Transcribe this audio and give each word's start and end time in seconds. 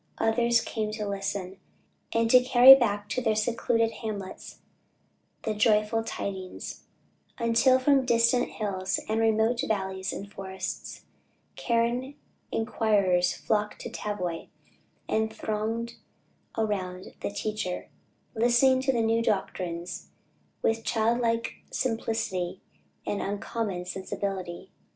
Others 0.17 0.61
came 0.61 0.89
to 0.93 1.05
listen, 1.07 1.57
and 2.11 2.27
to 2.31 2.41
carry 2.43 2.73
back 2.73 3.07
to 3.09 3.21
their 3.21 3.35
secluded 3.35 3.91
hamlets 3.91 4.57
the 5.43 5.53
joyful 5.53 6.03
tidings; 6.03 6.87
until 7.37 7.77
"from 7.77 8.03
distant 8.03 8.49
hills 8.49 8.99
and 9.07 9.19
remote 9.21 9.61
valleys 9.67 10.11
and 10.11 10.33
forests, 10.33 11.05
Karen 11.55 12.15
inquirers 12.51 13.35
flocked 13.35 13.79
to 13.81 13.91
Tavoy, 13.91 14.47
and 15.07 15.31
thronged 15.31 15.97
around 16.57 17.13
the 17.19 17.29
teacher;" 17.29 17.91
listening 18.33 18.81
to 18.81 18.91
the 18.91 19.03
new 19.03 19.21
doctrines 19.21 20.09
with 20.63 20.83
childlike 20.83 21.57
simplicity 21.69 22.59
and 23.05 23.21
uncommon 23.21 23.85
sensibility. 23.85 24.71